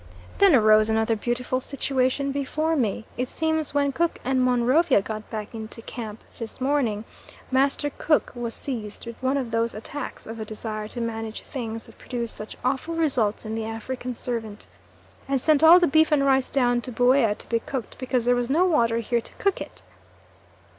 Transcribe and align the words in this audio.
Then 0.39 0.55
arose 0.55 0.89
another 0.89 1.15
beautiful 1.15 1.59
situation 1.61 2.31
before 2.31 2.75
me. 2.75 3.05
It 3.17 3.27
seems 3.27 3.75
when 3.75 3.91
Cook 3.91 4.17
and 4.25 4.41
Monrovia 4.41 4.99
got 4.99 5.29
back 5.29 5.53
into 5.53 5.83
camp 5.83 6.23
this 6.39 6.59
morning 6.59 7.03
Master 7.51 7.91
Cook 7.95 8.31
was 8.35 8.55
seized 8.55 9.05
with 9.05 9.21
one 9.21 9.37
of 9.37 9.51
those 9.51 9.75
attacks 9.75 10.25
of 10.25 10.39
a 10.39 10.43
desire 10.43 10.87
to 10.87 11.01
manage 11.01 11.43
things 11.43 11.83
that 11.83 11.99
produce 11.99 12.31
such 12.31 12.57
awful 12.65 12.95
results 12.95 13.45
in 13.45 13.53
the 13.53 13.65
African 13.65 14.15
servant, 14.15 14.65
and 15.27 15.39
sent 15.39 15.63
all 15.63 15.79
the 15.79 15.85
beef 15.85 16.11
and 16.11 16.25
rice 16.25 16.49
down 16.49 16.81
to 16.81 16.91
Buea 16.91 17.35
to 17.37 17.47
be 17.47 17.59
cooked, 17.59 17.99
because 17.99 18.25
there 18.25 18.33
was 18.33 18.49
no 18.49 18.65
water 18.65 18.97
here 18.97 19.21
to 19.21 19.33
cook 19.35 19.61
it. 19.61 19.83